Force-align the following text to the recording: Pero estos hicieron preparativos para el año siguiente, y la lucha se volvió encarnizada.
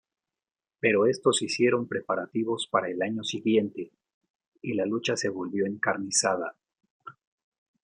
Pero 0.79 1.05
estos 1.05 1.43
hicieron 1.43 1.87
preparativos 1.87 2.65
para 2.65 2.89
el 2.89 3.03
año 3.03 3.23
siguiente, 3.23 3.91
y 4.59 4.73
la 4.73 4.83
lucha 4.87 5.15
se 5.15 5.29
volvió 5.29 5.67
encarnizada. 5.67 6.55